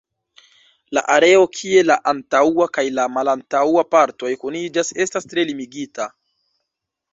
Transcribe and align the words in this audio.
La 0.97 1.01
areo 1.15 1.43
kie 1.57 1.83
la 1.89 1.97
antaŭa 2.13 2.67
kaj 2.79 2.85
la 3.01 3.05
malantaŭa 3.19 3.85
partoj 3.97 4.33
kuniĝas 4.47 4.93
estas 5.07 5.31
tre 5.35 5.47
limigita. 5.53 6.11